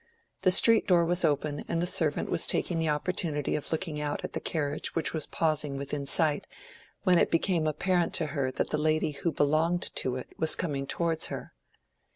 [0.41, 4.23] The street door was open, and the servant was taking the opportunity of looking out
[4.23, 6.47] at the carriage which was pausing within sight
[7.03, 10.87] when it became apparent to her that the lady who "belonged to it" was coming
[10.87, 11.53] towards her.